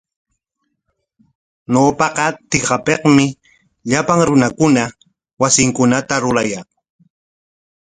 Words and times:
Ñawpaqa 1.71 2.25
tikapikmi 2.49 3.25
llapan 3.89 4.19
runakuna 4.27 4.83
wasinkunata 5.41 6.15
rurayaq. 6.23 6.67